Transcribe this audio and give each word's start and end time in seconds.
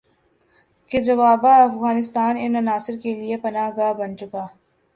کہ 0.91 0.99
جوابا 1.07 1.53
افغانستان 1.63 2.37
ان 2.39 2.55
عناصر 2.55 2.95
کے 3.03 3.13
لیے 3.15 3.37
پناہ 3.43 3.69
گاہ 3.77 3.93
بن 3.99 4.17
چکا 4.19 4.45